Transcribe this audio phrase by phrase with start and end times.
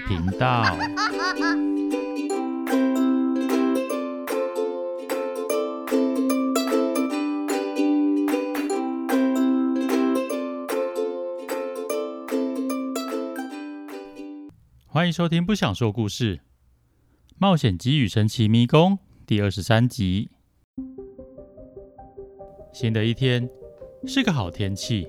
[0.00, 0.76] 频道。
[14.90, 16.40] 欢迎收听《不想说故事：
[17.36, 18.94] 冒险鸡与神奇迷宫》
[19.26, 20.30] 第二十三集。
[22.72, 23.48] 新的一天
[24.06, 25.06] 是个好天气，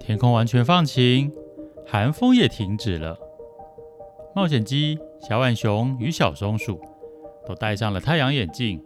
[0.00, 1.30] 天空完全放晴，
[1.86, 3.27] 寒风也停止了。
[4.34, 6.80] 冒险鸡、小浣熊与小松鼠
[7.46, 8.80] 都戴上了太阳眼镜，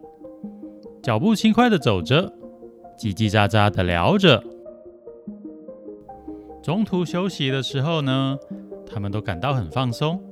[1.02, 2.32] 脚步轻快地走着，
[2.96, 4.42] 叽叽喳喳地聊着。
[6.62, 8.38] 中途休息的时候呢，
[8.86, 10.22] 他们都感到很放松，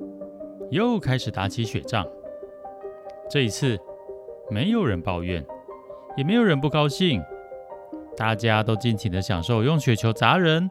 [0.70, 2.06] 又开始打起雪仗。
[3.28, 3.78] 这一次，
[4.48, 5.44] 没有人抱怨，
[6.16, 7.22] 也没有人不高兴，
[8.16, 10.70] 大家都尽情地享受用雪球砸人，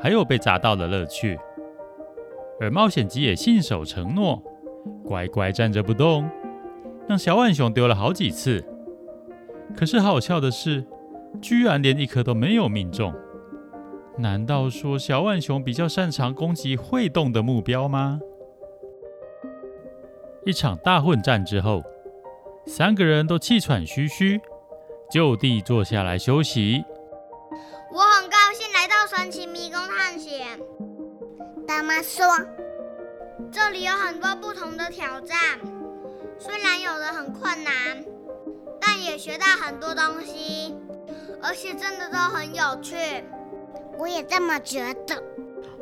[0.00, 1.38] 还有被砸到的乐趣。
[2.60, 4.42] 而冒险鸡也信守承诺，
[5.02, 6.28] 乖乖站着不动，
[7.08, 8.62] 让小浣熊丢了好几次。
[9.74, 10.84] 可是好笑的是，
[11.40, 13.14] 居然连一颗都没有命中。
[14.18, 18.20] 难道说小浣熊比较擅长攻击会动的目标吗？
[20.44, 21.82] 一场大混战之后，
[22.66, 24.38] 三个人都气喘吁吁，
[25.10, 26.84] 就地坐下来休息。
[27.92, 30.58] 我很高兴来到神奇迷宫探险。
[31.66, 32.24] 大妈说
[33.52, 35.36] ：“这里有很多不同的挑战，
[36.38, 37.72] 虽然有的很困难，
[38.80, 40.76] 但也学到很多东西，
[41.42, 42.96] 而且真的都很有趣。”
[43.98, 45.22] 我也这么觉得。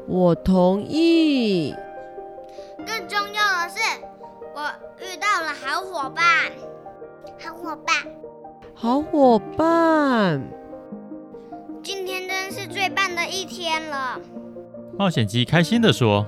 [0.08, 1.72] 我同意。
[2.84, 3.78] 更重要的是，
[4.54, 6.24] 我遇到了好伙伴。
[7.38, 7.96] 好伙伴。
[8.74, 10.42] 好伙伴。
[11.82, 14.20] 今天真是最棒的一天了。
[14.98, 16.26] 冒险鸡开心地说。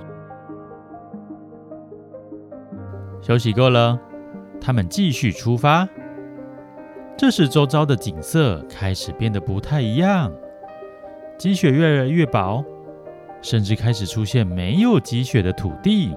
[3.21, 3.99] 休息够了，
[4.59, 5.87] 他们继续出发。
[7.15, 10.31] 这时，周遭的景色开始变得不太一样。
[11.37, 12.63] 积雪越来越薄，
[13.41, 16.15] 甚至开始出现没有积雪的土地，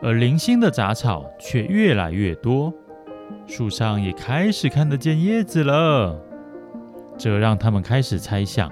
[0.00, 2.72] 而零星的杂草却越来越多，
[3.46, 6.18] 树上也开始看得见叶子了。
[7.18, 8.70] 这让他们开始猜想：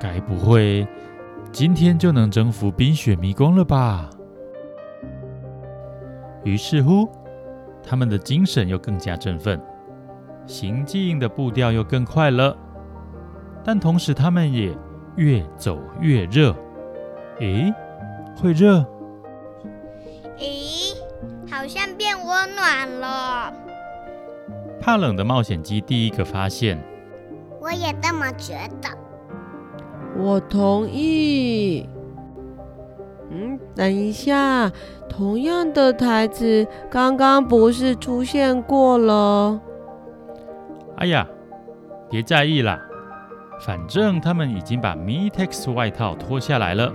[0.00, 0.86] 该不会
[1.50, 4.08] 今天就能征服冰雪迷宫了吧？
[6.44, 7.08] 于是乎，
[7.82, 9.60] 他们的精神又更加振奋，
[10.46, 12.56] 行进的步调又更快了。
[13.64, 14.76] 但同时，他们也
[15.16, 16.54] 越走越热。
[17.38, 17.72] 诶，
[18.36, 18.84] 会热？
[20.36, 20.96] 咦，
[21.50, 23.54] 好像变温暖了。
[24.80, 26.82] 怕冷的冒险鸡第一个发现。
[27.60, 28.88] 我也这么觉得。
[30.18, 31.88] 我同意。
[33.34, 34.70] 嗯，等一下，
[35.08, 39.58] 同样的台词刚刚不是出现过了？
[40.98, 41.26] 哎呀，
[42.10, 42.78] 别在意啦。
[43.64, 46.92] 反正他们已经把 Mitex 外套脱下来了，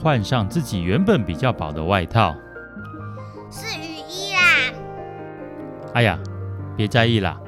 [0.00, 2.34] 换上自己原本比较薄的外套。
[3.50, 4.72] 是雨衣啦。
[5.94, 6.18] 哎呀，
[6.76, 7.40] 别在意啦，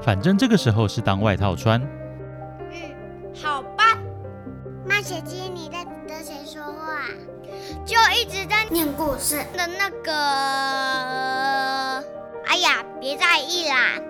[0.00, 1.80] 反正这个时候是当外套穿。
[2.60, 2.74] 嗯，
[3.34, 3.84] 好吧。
[4.88, 5.31] 冒险鸡，你在跟谁说话？
[5.31, 5.31] 就
[8.22, 10.12] 一直在念故事的那个。
[12.46, 14.00] 哎呀，别在意啦。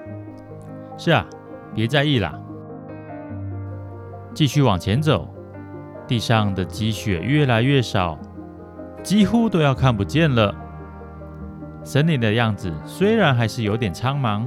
[0.99, 1.25] 是啊，
[1.75, 2.39] 别在意啦。
[4.34, 5.27] 继续往前走，
[6.06, 8.19] 地上的积雪越来越少，
[9.03, 10.55] 几乎都要看不见了。
[11.83, 14.47] 森林的样子虽然还是有点苍茫，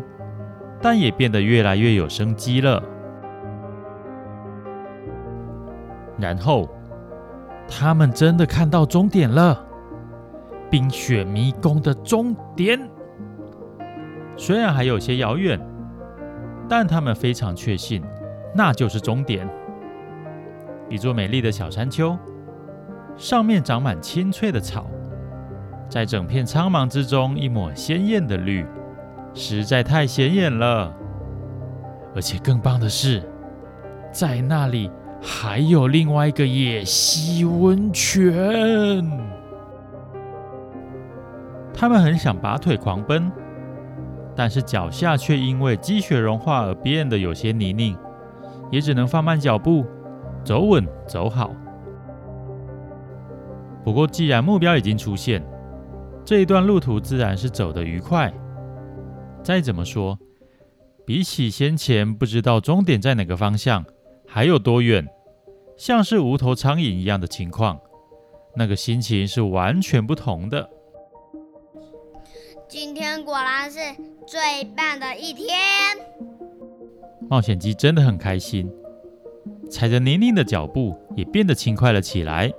[0.79, 2.83] 但也变得越来越有生机了。
[6.19, 6.69] 然后，
[7.67, 9.65] 他们真的看到终点了——
[10.69, 12.79] 冰雪迷宫的终点。
[14.37, 15.59] 虽然还有些遥远，
[16.67, 18.03] 但他们非常确信，
[18.53, 19.49] 那就是终点。
[20.89, 22.17] 一座美丽的小山丘，
[23.17, 24.85] 上面长满青翠的草，
[25.89, 28.65] 在整片苍茫之中，一抹鲜艳的绿，
[29.33, 30.93] 实在太显眼了。
[32.13, 33.23] 而且更棒的是，
[34.11, 34.91] 在那里
[35.27, 38.31] 还有另外一个野溪温泉。
[41.73, 43.31] 他们很想拔腿狂奔，
[44.35, 47.97] 但是脚下却因为积雪融化而变得有些泥泞，
[48.71, 49.83] 也只能放慢脚步。
[50.43, 51.51] 走稳，走好。
[53.83, 55.43] 不过，既然目标已经出现，
[56.23, 58.31] 这一段路途自然是走得愉快。
[59.41, 60.19] 再怎么说，
[61.03, 63.83] 比起先前不知道终点在哪个方向，
[64.35, 65.07] 还有多远，
[65.77, 67.79] 像是无头苍蝇一样的情况，
[68.53, 70.69] 那个心情是完全不同的。
[72.67, 73.79] 今天果然是
[74.27, 75.47] 最棒的一天。
[77.29, 78.69] 冒险鸡真的很开心，
[79.71, 82.51] 踩着泥泞的脚步也变得轻快了起来。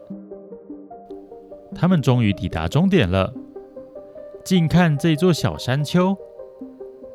[1.75, 3.31] 他们终于抵达终点了。
[4.43, 6.17] 近看这座小山丘，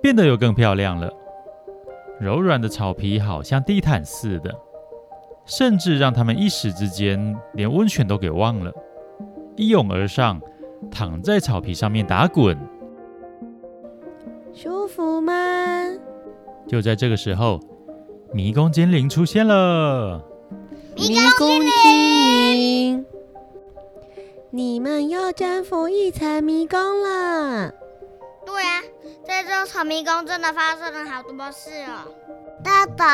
[0.04, 1.12] 变得又更漂亮了。
[2.22, 4.56] 柔软的草皮好像地毯似的，
[5.44, 8.72] 甚至让他们一时之间连温泉都给忘了，
[9.56, 10.40] 一拥而上，
[10.92, 12.56] 躺在草皮上面打滚。
[14.54, 15.34] 舒服吗？
[16.68, 17.60] 就在这个时候，
[18.32, 20.24] 迷宫精灵出现了。
[20.96, 23.06] 迷宫精灵，
[24.52, 27.74] 你们又征服一层迷宫了。
[28.52, 28.82] 对啊，
[29.26, 32.12] 在这草迷宫真的发生了好多事哦。
[32.62, 33.06] 大宝，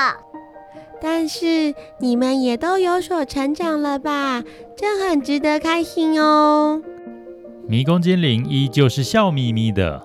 [1.00, 4.44] 但是你们也都有所成长了吧？
[4.75, 6.81] 这很值得开心哦。
[7.68, 10.01] 迷宫精灵依旧是笑眯眯的。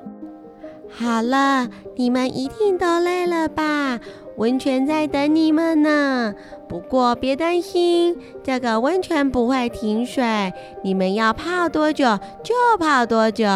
[0.91, 3.99] 好了，你们一定都累了吧？
[4.37, 6.35] 温泉在等你们呢。
[6.69, 10.53] 不过别担心，这个温泉不会停水，
[10.85, 13.47] 你们要泡多久就泡多久。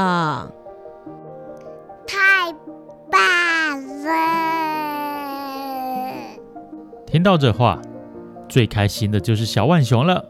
[2.06, 2.52] 太
[3.10, 3.20] 棒
[4.04, 4.12] 了！
[7.06, 7.80] 听到这话，
[8.48, 10.24] 最开心的就是小浣熊了。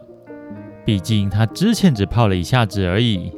[0.85, 3.31] 毕竟他之前只泡了一下子而已。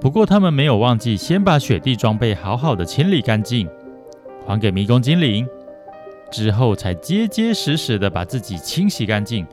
[0.00, 3.68] 不过他们没有忘记先把雪地装备好好的清理干净，
[4.46, 5.46] 还给迷宫精灵，
[6.30, 9.46] 之后才结结实实的把自己清洗干净，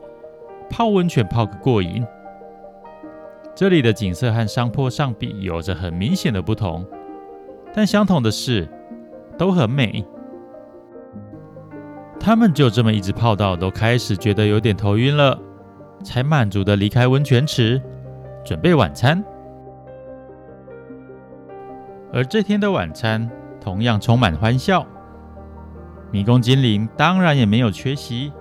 [0.70, 2.02] 泡温泉泡个过瘾。
[3.58, 6.86] 这里的景色和山坡上比有着很明显的不同，
[7.74, 8.68] 但相同的是
[9.36, 10.06] 都很美。
[12.20, 15.36] 他们就这么一直泡到都开始觉得有点头晕了，
[16.04, 17.82] 才满足的离开温泉池，
[18.44, 19.24] 准备晚餐。
[22.12, 23.28] 而这天的晚餐
[23.60, 24.86] 同样充满欢笑，
[26.12, 28.32] 迷宫精灵当然也没有缺席，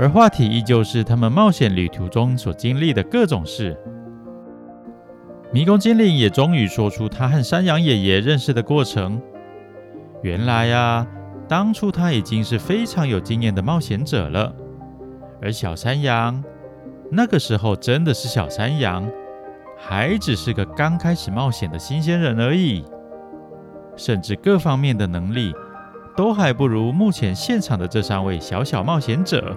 [0.00, 3.76] 而话题依旧是他们冒险旅途中所经历的各种事。
[5.52, 9.20] 迷宫精灵也终于说出他和山羊爷爷认识的过程。
[10.22, 11.06] 原来呀，
[11.46, 14.50] 当初他已经是非常有经验的冒险者了，
[15.42, 16.42] 而小山羊
[17.10, 19.06] 那个时候真的是小山羊。
[19.76, 22.86] 还只是个刚开始冒险的新鲜人而已，
[23.96, 25.52] 甚至各方面的能力
[26.16, 29.54] 都还不如目前现场的这三位小小冒险者。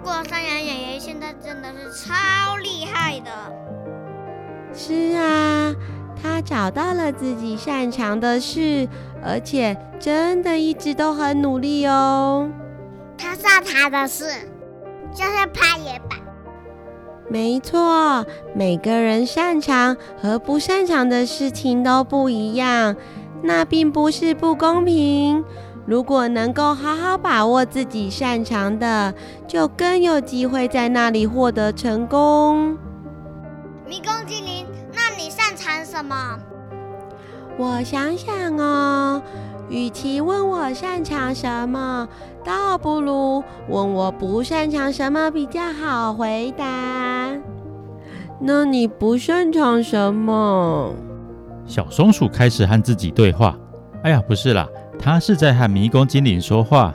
[0.00, 3.30] 不过山羊爷爷现在真的是超厉害的。
[4.72, 5.74] 是啊，
[6.22, 8.88] 他找到了自己擅长的事，
[9.22, 12.50] 而且真的一直都很努力哦。
[13.18, 14.24] 他擅长的事
[15.12, 16.18] 就是攀岩板。
[17.28, 18.24] 没错，
[18.54, 22.96] 每个人擅长和不擅长的事情都不一样，
[23.42, 25.44] 那并不是不公平。
[25.90, 29.12] 如果能够好好把握自己擅长的，
[29.48, 32.78] 就更有机会在那里获得成功。
[33.88, 34.64] 迷宫精灵，
[34.94, 36.38] 那你擅长什么？
[37.58, 39.20] 我想想哦。
[39.68, 42.08] 与其问我擅长什么，
[42.44, 46.64] 倒不如问我不擅长什么比较好回答。
[48.38, 50.94] 那你不擅长什么？
[51.66, 53.58] 小松鼠开始和自己对话。
[54.04, 54.68] 哎呀，不是啦，
[55.00, 56.94] 它是在和迷宫精灵说话。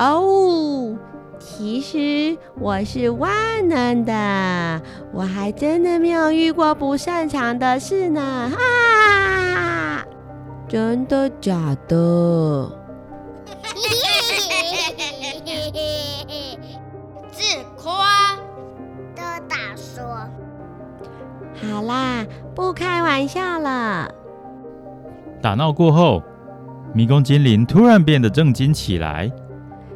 [0.00, 0.96] 哦，
[1.38, 3.32] 其实我是万
[3.68, 8.50] 能的，我还真的没有遇过不擅长的事呢。
[8.50, 10.04] 哈！
[10.68, 12.68] 真的假的？
[17.30, 17.42] 自
[17.76, 18.34] 夸
[19.14, 20.02] 的大说。
[21.70, 24.12] 好啦，不开玩笑了。
[25.40, 26.22] 打闹过后，
[26.94, 29.30] 迷宫精灵突然变得正经起来。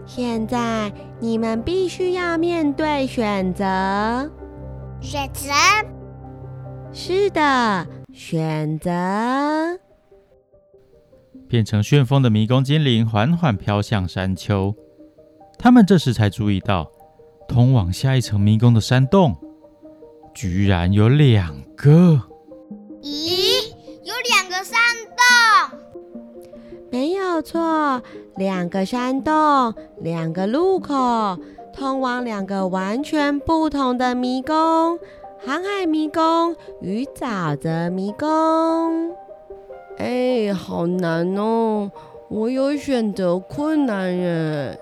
[0.05, 3.65] 现在你们必须要面对选择。
[5.01, 5.53] 选择？
[6.93, 8.91] 是的，选择。
[11.49, 14.75] 变成旋风的迷宫精灵缓缓飘向山丘，
[15.59, 16.91] 他们这时才注意到，
[17.47, 19.37] 通往下一层迷宫的山洞
[20.35, 22.21] 居然有两个。
[23.03, 23.48] 咦，
[26.91, 28.03] 没有错，
[28.37, 31.37] 两个山洞，两个路口，
[31.73, 34.99] 通往两个完全不同的迷宫——
[35.45, 39.15] 航海迷宫与沼泽迷宫。
[39.99, 41.91] 哎，好难哦！
[42.29, 44.79] 我有选择困难耶。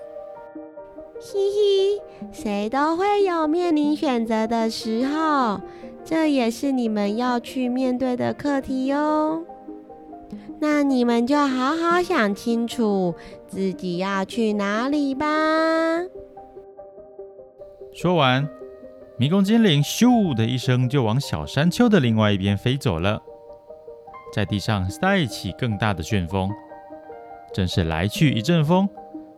[1.19, 5.59] 嘿嘿，谁都会有面临选择的时候，
[6.05, 9.43] 这也是你们要去面对的课题哟。
[10.59, 13.15] 那你们就好好想清楚
[13.47, 15.25] 自己要去哪里吧。
[17.93, 18.47] 说完，
[19.17, 23.21] 迷宫精灵咻的一声就往小山丘的另外一边飞走了，
[24.33, 26.51] 在地上带起更大的旋风，
[27.53, 28.87] 真是来去一阵风，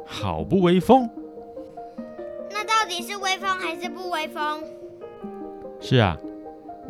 [0.05, 1.09] 好不威风。
[2.49, 4.63] 那到底是威风还是不威风？
[5.79, 6.17] 是啊，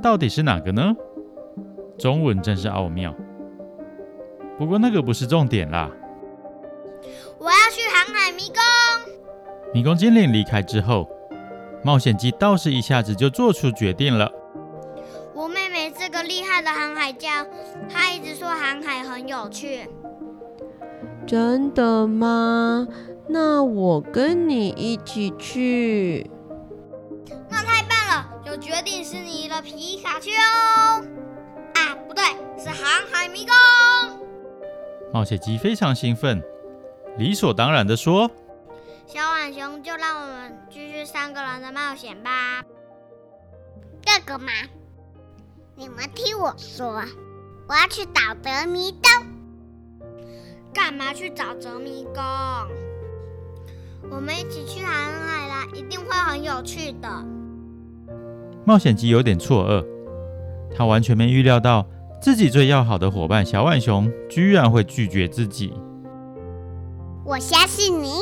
[0.02, 0.96] 到底是哪个呢？
[1.98, 3.14] 中文真是奥妙。
[4.60, 5.90] 不过那个不是重点啦。
[7.40, 8.58] 我要去航海迷宫。
[9.74, 11.10] 迷宫精灵离开之后，
[11.82, 14.30] 冒险鸡倒是一下子就做出决定了。
[15.34, 17.46] 我妹妹是个厉害的航海家，
[17.90, 19.90] 她一直说航海很有趣。
[21.26, 22.86] 真的吗？
[23.30, 26.30] 那我跟你一起去。
[27.48, 31.06] 那太棒了，有决定是你的皮卡丘哦。
[31.76, 32.24] 啊，不对，
[32.58, 33.56] 是航海迷宫。
[35.12, 36.42] 冒险鸡非常兴奋，
[37.18, 38.30] 理所当然的说
[39.08, 42.64] ：“小浣熊，就让我们继续三个人的冒险吧。”
[44.06, 44.52] 这个嘛，
[45.76, 47.04] 你们听我说，
[47.68, 49.02] 我要去找泽迷宫。
[50.72, 52.24] 干嘛去找泽迷宫？
[54.12, 57.10] 我们一起去航海啦，一定会很有趣的。
[58.64, 59.84] 冒险鸡有点错愕，
[60.76, 61.88] 他完全没预料到
[62.22, 65.74] 自己最要好的伙伴小浣熊居然会拒绝自己。
[67.26, 68.20] 我相信你，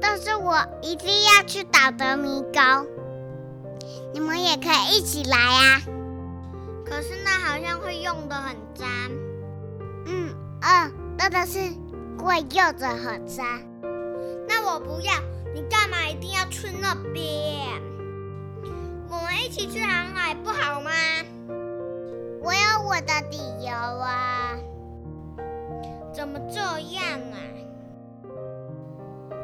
[0.00, 2.86] 但是我一定要去打得迷宫，
[4.14, 5.80] 你们也可以一起来啊。
[6.84, 8.88] 可是那好像会用的很脏。
[10.06, 11.58] 嗯嗯，真的是
[12.18, 13.44] 会用的很脏。
[14.46, 15.12] 那我不要，
[15.52, 17.82] 你干嘛一定要去那边？
[19.08, 20.90] 我们一起去航海不好吗？
[22.42, 24.56] 我有我的理由啊！
[26.12, 27.38] 怎么这样啊？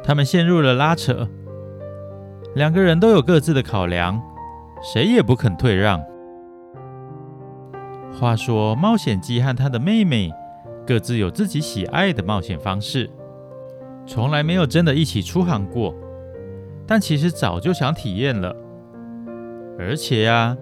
[0.02, 1.28] 他们陷入了拉扯，
[2.54, 4.20] 两个人都有各自的考量，
[4.82, 6.02] 谁也不肯退让。
[8.18, 10.32] 话说，冒险鸡和他的妹妹
[10.84, 13.08] 各自有自己喜爱的冒险方式。
[14.06, 15.94] 从来没有真的一起出航过，
[16.86, 18.56] 但其实早就想体验了。
[19.78, 20.56] 而且呀、啊，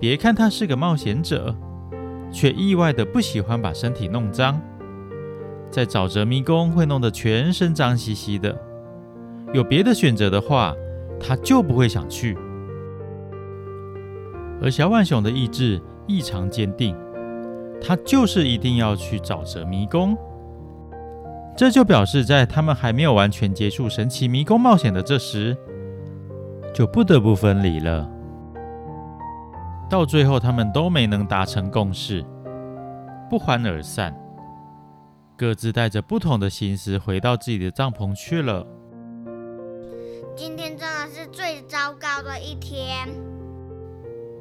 [0.00, 1.54] 别看他是个冒险者，
[2.34, 4.60] 却意外的不喜欢把身体弄脏，
[5.70, 8.54] 在沼泽迷宫会弄得全身脏兮兮的。
[9.52, 10.74] 有别的选择的话，
[11.20, 12.36] 他就不会想去。
[14.60, 16.96] 而小浣熊的意志异常坚定，
[17.80, 20.16] 他就是一定要去沼泽迷宫。
[21.56, 25.56] 这就表示，在他们还没有完全结束神奇迷宫冒险的这时，
[26.74, 28.10] 就不得不分离了。
[29.94, 32.26] 到最后，他们都没能达成共识，
[33.30, 34.12] 不欢而散，
[35.36, 38.66] 各自带着不同的心思回到自己的帐篷去了。
[40.34, 43.08] 今天真的是最糟糕的一天。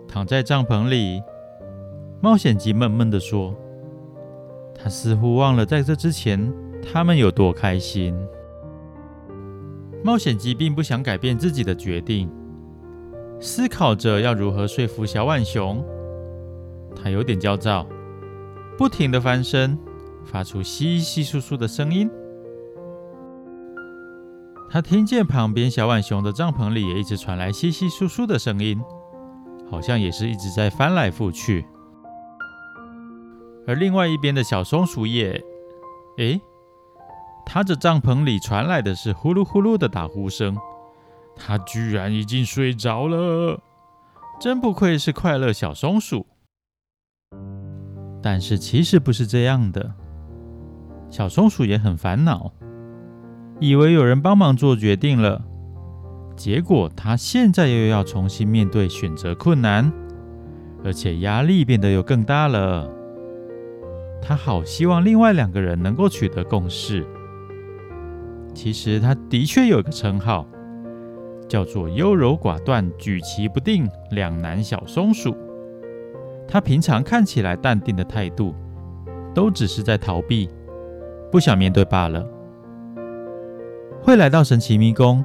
[0.08, 1.22] 躺在帐篷里，
[2.20, 3.54] 冒险鸡闷闷地说
[4.74, 6.52] ：“他似乎忘了在这之前。”
[6.92, 8.16] 他们有多开心？
[10.04, 12.28] 冒险鸡并不想改变自己的决定，
[13.44, 15.84] 思考着要如何说服小浣熊。
[16.96, 17.86] 他有点焦躁，
[18.78, 19.78] 不停地翻身，
[20.24, 22.10] 发出稀稀疏疏的声音。
[24.72, 28.82] 他听见旁边小浣熊的帐篷里也一直传来稀稀疏疏的声音，
[29.70, 31.66] 好像也是一直在翻来覆去。
[33.68, 35.44] 而另外一边的小松鼠也……
[36.18, 36.40] 诶。
[37.46, 40.58] 它的帐篷里传来的是呼噜呼噜的打呼声，
[41.36, 43.60] 他居然已经睡着了，
[44.40, 46.26] 真不愧是快乐小松鼠。
[48.22, 49.94] 但是其实不是这样的，
[51.10, 52.54] 小松鼠也很烦恼，
[53.60, 55.44] 以为有人帮忙做决定了，
[56.36, 59.92] 结果他现在又要重新面对选择困难，
[60.84, 62.90] 而且压力变得又更大了。
[64.22, 67.06] 他好希望另外两个人能够取得共识。
[68.54, 70.48] 其实他的确有一个称号，
[71.48, 75.36] 叫做优柔寡断、举棋不定、两难小松鼠。
[76.48, 78.54] 他平常看起来淡定的态度，
[79.34, 80.50] 都只是在逃避，
[81.32, 82.26] 不想面对罢了。
[84.02, 85.24] 会来到神奇迷宫，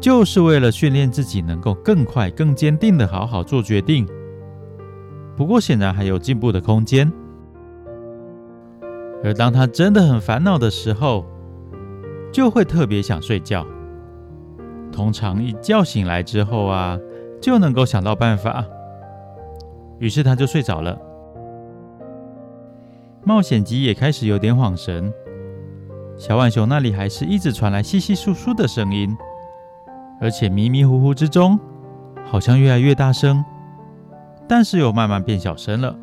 [0.00, 4.08] 就是为了训练自己能够更快、更坚定的好好做决定。
[5.36, 7.12] 不过显然还有进步的空间。
[9.22, 11.26] 而当他真的很烦恼的时候，
[12.32, 13.66] 就会特别想睡觉，
[14.92, 16.98] 通常一觉醒来之后啊，
[17.40, 18.64] 就能够想到办法。
[19.98, 20.98] 于是他就睡着了。
[23.24, 25.12] 冒险鸡也开始有点恍神。
[26.16, 29.16] 小浣熊那里还是一直传来窸窸窣窣的声音，
[30.20, 31.58] 而且迷迷糊糊之中，
[32.24, 33.44] 好像越来越大声，
[34.48, 35.94] 但是又慢慢变小声了。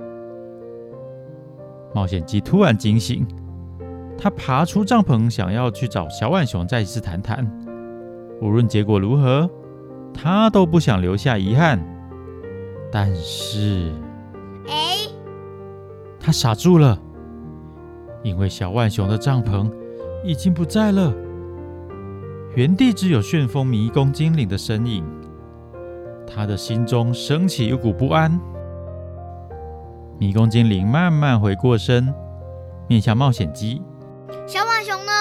[1.94, 3.25] 冒险鸡突然惊醒，
[4.18, 7.64] 他爬出帐篷，想要去找小浣熊再一次谈谈。
[8.42, 9.50] 无论结果如何，
[10.13, 11.80] 他都不想留下遗憾。
[12.92, 13.92] 但是，
[14.68, 14.98] 哎，
[16.20, 16.98] 他傻住了，
[18.24, 19.72] 因为小浣熊的帐篷。
[20.24, 21.13] 已经不在了，
[22.56, 25.06] 原地只有旋风迷宫精灵的身影。
[26.25, 28.42] 他的心中升起一股不安。
[30.18, 32.12] 迷宫精灵慢慢回过身，
[32.88, 33.80] 面向冒险鸡
[34.48, 35.12] ：“小浣熊呢？”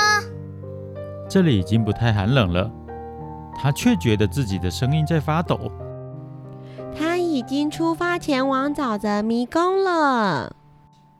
[1.28, 2.71] 这里已经不太寒冷了，
[3.56, 5.70] 他却觉得自己的声音在发抖。
[6.96, 10.54] 他已经出发前往沼泽迷宫了。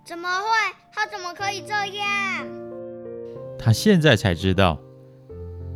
[0.05, 0.47] 怎么会？
[0.93, 2.47] 他怎么可以这样？
[3.59, 4.79] 他现在才知道，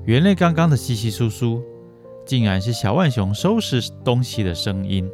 [0.04, 1.62] 原来刚刚的稀稀疏疏，
[2.26, 5.10] 竟然是小浣熊收拾东西的声音。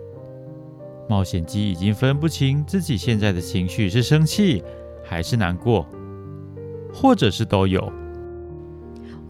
[1.08, 4.62] 冒险鸡已经分不清自己现在的情绪是生气
[5.04, 5.86] 还是难过，
[6.92, 7.92] 或者是都有。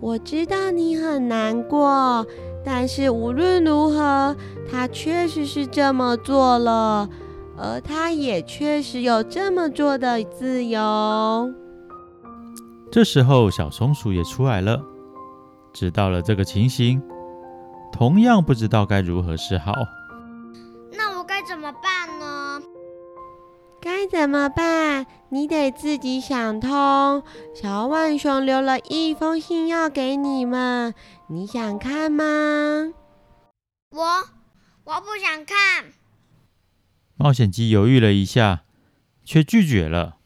[0.04, 2.26] 我知道你很难过，
[2.62, 4.37] 但是无论如何，
[4.70, 7.08] 他确实是这么做了，
[7.56, 11.50] 而他也确实有这么做的自由。
[12.92, 14.78] 这时候，小松鼠也出来了，
[15.73, 17.00] 知道了这个情形，
[17.90, 19.73] 同样不知道该如何是好。
[24.14, 25.06] 怎么办？
[25.30, 27.25] 你得自己想通。
[27.52, 30.94] 小浣熊留了一封信要给你们，
[31.26, 32.94] 你想看吗？
[33.90, 34.04] 我
[34.85, 35.86] 我不想看。
[37.17, 38.62] 冒险鸡犹豫了一下，
[39.25, 40.19] 却拒绝了。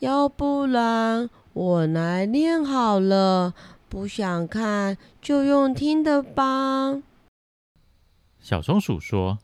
[0.00, 1.30] 要不然。
[1.54, 3.54] 我来念好了，
[3.88, 7.02] 不想看就用听的吧。
[8.38, 9.38] 小松鼠说：“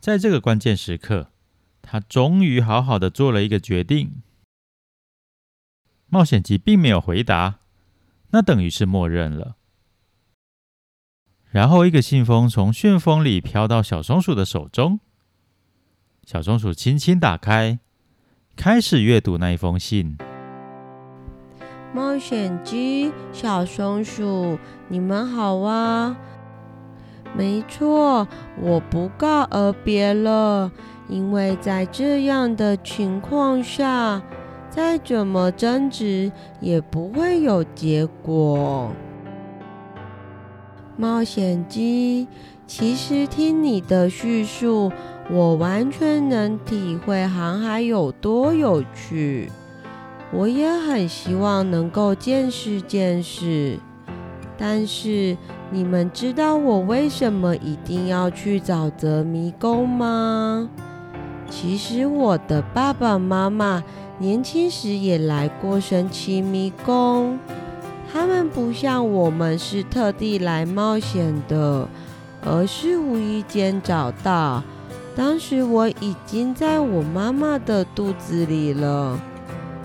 [0.00, 1.30] 在这个关键时刻，
[1.82, 4.22] 他终于好好的做了一个决定。”
[6.12, 7.60] 冒险鸡并没有回答，
[8.30, 9.56] 那等于是默认了。
[11.50, 15.00] 然后，一个信封从旋风里飘到小松鼠的手中，
[16.24, 17.80] 小松鼠轻轻打开，
[18.54, 20.16] 开始阅读那一封信。
[21.92, 24.56] 冒险鸡、小松鼠，
[24.88, 26.16] 你们好啊！
[27.36, 28.26] 没错，
[28.60, 30.70] 我不告而别了，
[31.08, 34.20] 因为在这样的情况下，
[34.68, 38.92] 再怎么争执也不会有结果。
[40.96, 42.28] 冒险鸡，
[42.66, 44.92] 其实听你的叙述，
[45.30, 49.50] 我完全能体会航海有多有趣。
[50.32, 53.78] 我也很希望能够见识见识，
[54.58, 55.36] 但是
[55.72, 60.68] 你们知道我为什么一定要去沼泽迷宫吗？
[61.48, 63.82] 其实我的爸爸妈妈
[64.18, 67.38] 年轻时也来过神奇迷宫，
[68.12, 71.86] 他们不像我们是特地来冒险的，
[72.44, 74.62] 而是无意间找到。
[75.14, 79.20] 当时我已经在我妈妈的肚子里了。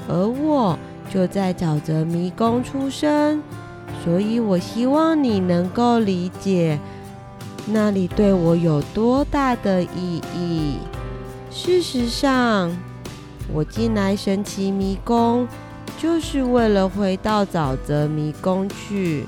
[0.08, 0.78] 而我
[1.10, 3.42] 就在沼泽迷宫出生，
[4.04, 6.80] 所以我希望你能够理解
[7.66, 10.78] 那里对我有多大的意义。
[11.50, 12.72] 事实上，
[13.52, 15.48] 我进来神奇迷宫
[15.98, 19.26] 就是为了回到沼泽迷宫去，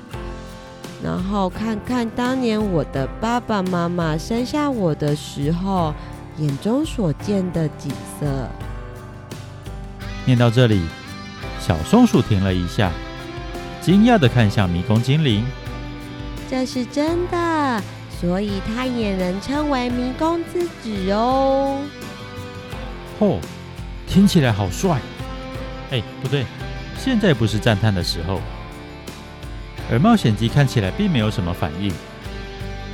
[1.02, 5.92] 然后看看当年我的爸爸妈妈生下我的时候
[6.36, 8.48] 眼中所见的景色。
[10.26, 10.82] 念到这里，
[11.58, 12.92] 小松鼠停了一下，
[13.80, 15.44] 惊讶的看向迷宫精灵。
[16.50, 17.82] 这是真的，
[18.20, 21.80] 所以它也能称为迷宫之子哦。
[23.18, 23.38] 哦，
[24.06, 24.98] 听起来好帅！
[25.90, 26.44] 哎，不对，
[26.98, 28.40] 现在不是赞叹的时候。
[29.90, 31.92] 而冒险鸡看起来并没有什么反应，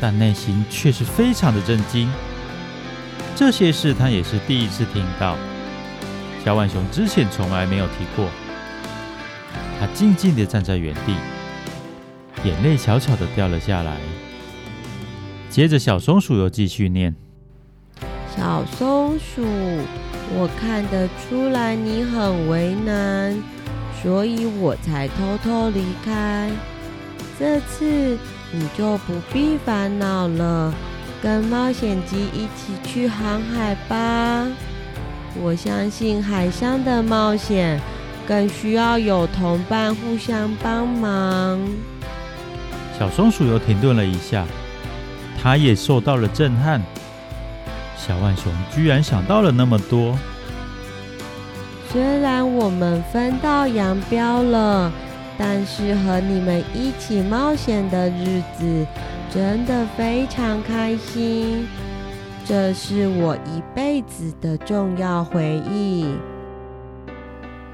[0.00, 2.08] 但内心却是非常的震惊。
[3.34, 5.36] 这些事他也是第一次听到。
[6.44, 8.28] 小浣熊之前从来没有提过。
[9.80, 11.14] 他静静地站在原地，
[12.44, 13.96] 眼泪悄悄地掉了下来。
[15.50, 17.14] 接着，小松鼠又继续念
[18.36, 19.42] ：“小松鼠，
[20.36, 23.40] 我看得出来你很为难，
[24.02, 26.50] 所以我才偷偷离开。
[27.38, 28.18] 这次
[28.52, 30.74] 你就不必烦恼了，
[31.22, 34.46] 跟冒险鸡一起去航海吧。
[35.40, 37.80] 我相信海上的冒险
[38.26, 41.60] 更需要有同伴互相帮忙。
[42.98, 44.46] 小松鼠又停顿了一下，
[45.42, 46.80] 它也受到了震撼。
[47.96, 50.16] 小浣熊居然想到了那么多。
[51.90, 54.92] 虽然我们分道扬镳了，
[55.38, 58.86] 但是和你们一起冒险的日子
[59.32, 61.66] 真的非常开心。
[62.44, 66.06] 这是我一辈子的重要回忆。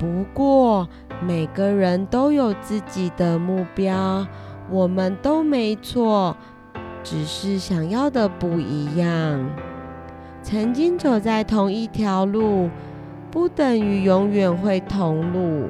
[0.01, 0.89] 不过，
[1.23, 4.27] 每个人都有自己的目标。
[4.71, 6.35] 我们都没错，
[7.03, 9.47] 只是想要的不一样。
[10.43, 12.71] 曾经走在同一条路，
[13.31, 15.69] 不等于永远会同路；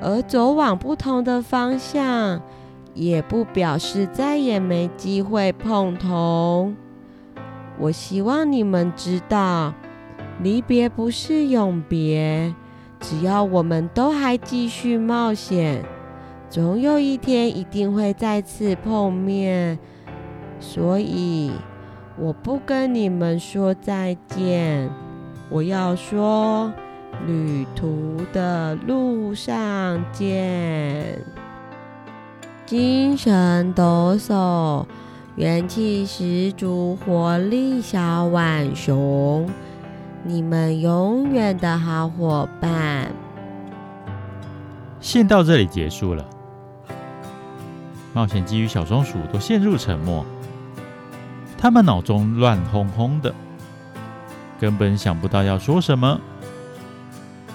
[0.00, 2.40] 而走往不同的方向，
[2.94, 6.72] 也不表示再也没机会碰头。
[7.78, 9.74] 我希望你们知道，
[10.42, 12.54] 离别不是永别，
[13.00, 15.84] 只要我们都还继续冒险。
[16.50, 19.78] 总有一天一定会再次碰面，
[20.60, 21.52] 所以
[22.18, 24.88] 我不跟你们说再见，
[25.50, 26.72] 我要说
[27.26, 31.22] 旅途的路上见。
[32.64, 34.86] 精神抖擞，
[35.36, 39.48] 元气十足，活力小浣熊，
[40.28, 43.10] 你们永远的好伙伴。
[45.00, 46.22] 信到这里结束了。
[48.12, 50.26] 冒险鸡与小松鼠都陷入沉默，
[51.56, 53.34] 他们脑中乱哄哄的，
[54.60, 56.20] 根本想不到要说什么。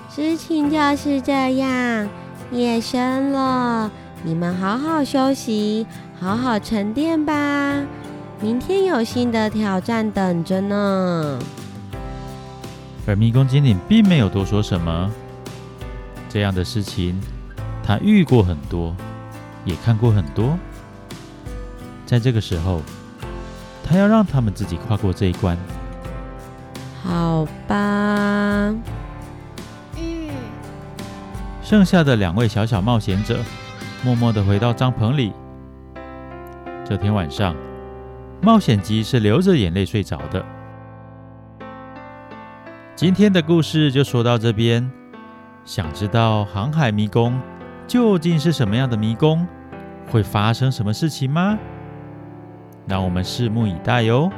[0.09, 2.09] 事情就是这样，
[2.51, 3.91] 夜深了，
[4.23, 5.85] 你们好好休息，
[6.19, 7.85] 好好沉淀吧。
[8.41, 11.37] 明天有新的挑战等着呢。
[13.05, 15.11] 而迷宫精灵并没有多说什么，
[16.29, 17.19] 这样的事情
[17.83, 18.95] 他遇过很多。
[19.65, 20.59] 也看过很多，
[22.05, 22.81] 在这个时候，
[23.81, 25.57] 他要让他们自己跨过这一关。
[27.01, 27.75] 好吧。
[29.95, 30.29] 嗯。
[31.61, 33.39] 剩下的两位小小冒险者，
[34.03, 35.31] 默默的回到帐篷里。
[36.83, 37.55] 这天晚上，
[38.41, 40.45] 冒险鸡是流着眼泪睡着的。
[42.95, 44.87] 今天的故事就说到这边。
[45.65, 47.39] 想知道航海迷宫
[47.87, 49.47] 究竟是什么样的迷宫？
[50.11, 51.57] 会发生什么事情吗？
[52.87, 54.31] 让我们拭目以待哟。